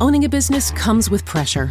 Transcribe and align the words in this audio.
Owning 0.00 0.24
a 0.24 0.28
business 0.28 0.72
comes 0.72 1.08
with 1.08 1.24
pressure. 1.24 1.70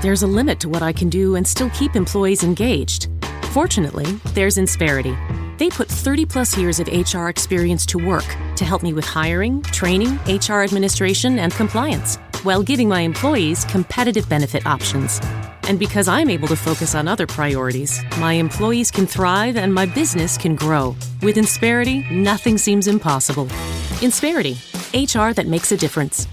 There's 0.00 0.22
a 0.22 0.26
limit 0.26 0.58
to 0.60 0.70
what 0.70 0.82
I 0.82 0.90
can 0.90 1.10
do 1.10 1.36
and 1.36 1.46
still 1.46 1.68
keep 1.70 1.96
employees 1.96 2.42
engaged. 2.42 3.08
Fortunately, 3.50 4.06
there's 4.32 4.56
Insperity. 4.56 5.14
They 5.58 5.68
put 5.68 5.86
30 5.86 6.24
plus 6.24 6.56
years 6.56 6.80
of 6.80 6.88
HR 6.88 7.28
experience 7.28 7.84
to 7.86 7.98
work 7.98 8.24
to 8.56 8.64
help 8.64 8.82
me 8.82 8.94
with 8.94 9.04
hiring, 9.04 9.60
training, 9.64 10.18
HR 10.26 10.62
administration, 10.62 11.38
and 11.38 11.52
compliance, 11.52 12.16
while 12.42 12.62
giving 12.62 12.88
my 12.88 13.02
employees 13.02 13.66
competitive 13.66 14.26
benefit 14.30 14.66
options. 14.66 15.20
And 15.64 15.78
because 15.78 16.08
I'm 16.08 16.30
able 16.30 16.48
to 16.48 16.56
focus 16.56 16.94
on 16.94 17.06
other 17.06 17.26
priorities, 17.26 18.00
my 18.18 18.32
employees 18.32 18.90
can 18.90 19.06
thrive 19.06 19.58
and 19.58 19.74
my 19.74 19.84
business 19.84 20.38
can 20.38 20.56
grow. 20.56 20.96
With 21.22 21.36
Insperity, 21.36 22.10
nothing 22.10 22.56
seems 22.56 22.88
impossible. 22.88 23.44
Insperity, 24.00 24.56
HR 24.94 25.34
that 25.34 25.46
makes 25.46 25.70
a 25.70 25.76
difference. 25.76 26.26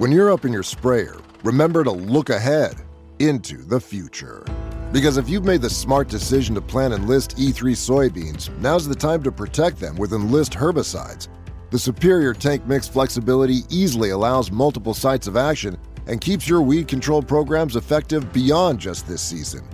When 0.00 0.10
you're 0.10 0.32
up 0.32 0.46
in 0.46 0.52
your 0.54 0.62
sprayer, 0.62 1.18
remember 1.44 1.84
to 1.84 1.90
look 1.90 2.30
ahead 2.30 2.72
into 3.18 3.58
the 3.58 3.78
future. 3.78 4.46
Because 4.92 5.18
if 5.18 5.28
you've 5.28 5.44
made 5.44 5.60
the 5.60 5.68
smart 5.68 6.08
decision 6.08 6.54
to 6.54 6.62
plant 6.62 6.94
Enlist 6.94 7.36
E3 7.36 7.76
soybeans, 7.76 8.48
now's 8.60 8.88
the 8.88 8.94
time 8.94 9.22
to 9.24 9.30
protect 9.30 9.78
them 9.78 9.96
with 9.96 10.14
Enlist 10.14 10.52
herbicides. 10.52 11.28
The 11.70 11.78
superior 11.78 12.32
tank 12.32 12.66
mix 12.66 12.88
flexibility 12.88 13.58
easily 13.68 14.08
allows 14.08 14.50
multiple 14.50 14.94
sites 14.94 15.26
of 15.26 15.36
action 15.36 15.76
and 16.06 16.18
keeps 16.18 16.48
your 16.48 16.62
weed 16.62 16.88
control 16.88 17.20
programs 17.20 17.76
effective 17.76 18.32
beyond 18.32 18.80
just 18.80 19.06
this 19.06 19.20
season. 19.20 19.68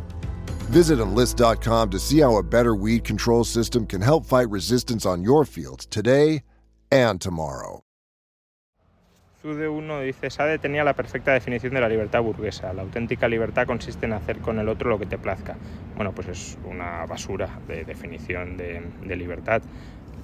Visit 0.73 0.99
enlist.com 0.99 1.89
to 1.91 2.01
see 2.01 2.19
how 2.19 2.39
a 2.39 2.43
better 2.43 2.75
weed 2.75 3.05
control 3.05 3.45
system 3.45 3.87
can 3.87 4.01
help 4.01 4.27
fight 4.27 4.51
resistance 4.51 5.07
on 5.07 5.23
your 5.23 5.45
fields 5.45 5.87
today 5.87 6.43
and 6.91 7.21
tomorrow. 7.21 7.86
De 9.55 9.69
uno 9.69 10.01
dice, 10.01 10.31
Sade 10.31 10.59
tenía 10.59 10.85
la 10.85 10.95
perfecta 10.95 11.33
definición 11.33 11.75
de 11.75 11.81
la 11.81 11.89
libertad 11.89 12.23
burguesa. 12.23 12.73
La 12.73 12.83
auténtica 12.83 13.29
libertad 13.29 13.67
consiste 13.67 14.07
en 14.07 14.13
hacer 14.13 14.39
con 14.39 14.59
el 14.59 14.69
otro 14.69 14.91
lo 14.91 14.99
que 14.99 15.07
te 15.07 15.19
plazca. 15.19 15.57
Bueno, 15.95 16.13
pues 16.13 16.29
es 16.29 16.59
una 16.65 17.07
basura 17.07 17.61
de 17.69 17.85
definición 17.85 18.57
de, 18.57 18.83
de 19.05 19.17
libertad. 19.17 19.63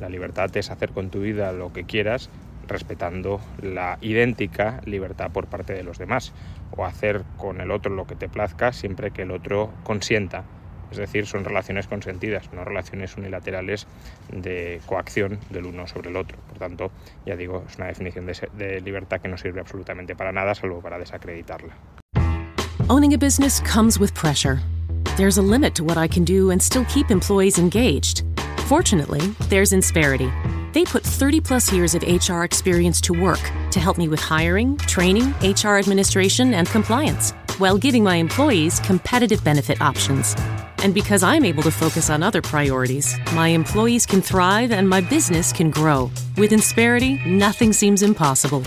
La 0.01 0.09
libertad 0.09 0.55
es 0.57 0.71
hacer 0.71 0.91
con 0.91 1.11
tu 1.11 1.21
vida 1.21 1.53
lo 1.53 1.73
que 1.73 1.85
quieras 1.85 2.31
respetando 2.67 3.41
la 3.61 3.99
idéntica 4.01 4.81
libertad 4.85 5.31
por 5.31 5.47
parte 5.47 5.75
de 5.75 5.83
los 5.83 5.99
demás 5.99 6.33
o 6.71 6.85
hacer 6.85 7.23
con 7.37 7.61
el 7.61 7.71
otro 7.71 7.95
lo 7.95 8.07
que 8.07 8.15
te 8.15 8.29
plazca 8.29 8.73
siempre 8.73 9.11
que 9.11 9.23
el 9.23 9.31
otro 9.31 9.73
consienta 9.83 10.45
es 10.93 10.99
decir, 10.99 11.27
son 11.27 11.45
relaciones 11.45 11.87
consentidas, 11.87 12.53
no 12.53 12.65
relaciones 12.65 13.17
unilaterales 13.17 13.87
de 14.31 14.81
coacción 14.87 15.39
del 15.51 15.67
uno 15.67 15.87
sobre 15.87 16.11
el 16.11 16.17
otro. 16.17 16.39
Por 16.49 16.59
tanto, 16.59 16.91
ya 17.27 17.37
digo, 17.37 17.65
es 17.69 17.77
una 17.77 17.87
definición 17.87 18.27
de, 18.27 18.49
de 18.55 18.81
libertad 18.81 19.21
que 19.21 19.29
no 19.29 19.37
sirve 19.37 19.61
absolutamente 19.61 20.15
para 20.15 20.33
nada, 20.33 20.55
salvo 20.55 20.81
para 20.81 20.99
desacreditarla. 20.99 21.75
Owning 22.89 23.15
a 23.15 23.19
business 23.19 23.61
comes 23.61 23.99
with 23.99 24.13
pressure. 24.15 24.61
There's 25.17 25.39
a 25.39 25.43
limit 25.43 25.75
to 25.77 25.85
what 25.85 25.97
I 25.97 26.09
can 26.09 26.25
do 26.25 26.51
and 26.51 26.63
still 26.63 26.85
keep 26.87 27.11
employees 27.11 27.59
engaged. 27.59 28.23
Fortunately, 28.67 29.21
there's 29.49 29.73
Insperity. 29.73 30.31
They 30.73 30.85
put 30.85 31.03
30 31.03 31.41
plus 31.41 31.73
years 31.73 31.95
of 31.95 32.03
HR 32.03 32.45
experience 32.45 33.01
to 33.03 33.13
work 33.13 33.41
to 33.73 33.81
help 33.81 33.99
me 33.99 34.09
with 34.09 34.21
hiring, 34.21 34.77
training, 34.79 35.35
HR 35.43 35.77
administration, 35.79 36.55
and 36.55 36.67
compliance, 36.69 37.33
while 37.59 37.77
giving 37.77 38.03
my 38.03 38.17
employees 38.17 38.81
competitive 38.81 39.45
benefit 39.45 39.81
options. 39.81 40.35
And 40.83 40.95
because 40.95 41.23
I'm 41.23 41.45
able 41.45 41.63
to 41.63 41.71
focus 41.71 42.11
on 42.11 42.23
other 42.23 42.43
priorities, 42.43 43.17
my 43.35 43.49
employees 43.49 44.07
can 44.07 44.21
thrive 44.21 44.73
and 44.73 44.89
my 44.89 45.01
business 45.01 45.53
can 45.53 45.71
grow. 45.71 46.11
With 46.37 46.53
Insperity, 46.53 47.25
nothing 47.27 47.73
seems 47.73 48.03
impossible. 48.03 48.63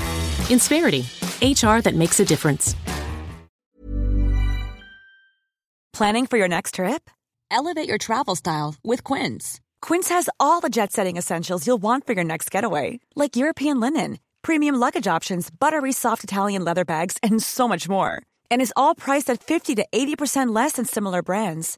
Insperity, 0.50 1.04
HR 1.42 1.82
that 1.82 1.96
makes 1.96 2.20
a 2.20 2.26
difference. 2.26 2.76
Planning 5.96 6.26
for 6.26 6.38
your 6.38 6.50
next 6.50 6.76
trip? 6.76 7.10
Elevate 7.50 7.88
your 7.88 7.98
travel 7.98 8.36
style 8.36 8.76
with 8.84 9.02
Quince. 9.04 9.62
Quince 9.82 10.10
has 10.10 10.30
all 10.40 10.60
the 10.60 10.70
jet 10.70 10.92
setting 10.92 11.16
essentials 11.16 11.66
you'll 11.66 11.82
want 11.82 12.06
for 12.06 12.14
your 12.14 12.24
next 12.24 12.52
getaway, 12.52 13.00
like 13.16 13.38
European 13.38 13.80
linen, 13.80 14.20
premium 14.42 14.76
luggage 14.76 15.08
options, 15.08 15.50
buttery 15.50 15.94
soft 15.94 16.24
Italian 16.24 16.66
leather 16.66 16.84
bags, 16.84 17.18
and 17.24 17.42
so 17.42 17.66
much 17.68 17.88
more. 17.88 18.22
And 18.52 18.62
is 18.62 18.74
all 18.76 18.94
priced 18.94 19.30
at 19.30 19.42
50 19.42 19.76
to 19.76 19.86
80% 19.92 20.54
less 20.54 20.74
than 20.74 20.86
similar 20.86 21.22
brands. 21.22 21.78